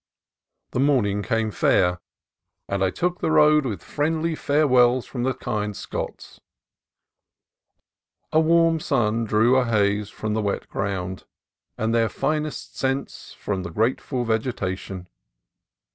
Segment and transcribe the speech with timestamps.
[0.71, 1.99] The morning came fair,
[2.67, 4.35] and I took the road with A FINE SURF 279 friendly
[4.73, 6.41] farewells from the kind Scots.
[8.33, 11.25] A warm sun drew a haze from the wet ground
[11.77, 15.07] and their finest scents from the grateful vegetation.